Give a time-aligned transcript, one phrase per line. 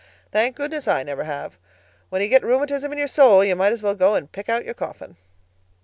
[0.31, 1.57] Thank goodness, I never have.
[2.09, 4.65] When you get rheumatism in your soul you might as well go and pick out
[4.65, 5.15] your coffin."